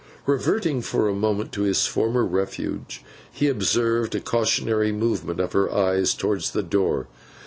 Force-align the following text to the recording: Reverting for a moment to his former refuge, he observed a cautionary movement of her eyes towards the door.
Reverting 0.25 0.81
for 0.81 1.07
a 1.07 1.13
moment 1.13 1.51
to 1.51 1.61
his 1.61 1.85
former 1.85 2.25
refuge, 2.25 3.03
he 3.31 3.47
observed 3.47 4.15
a 4.15 4.19
cautionary 4.19 4.91
movement 4.91 5.39
of 5.39 5.53
her 5.53 5.71
eyes 5.71 6.15
towards 6.15 6.49
the 6.53 6.63
door. 6.63 7.05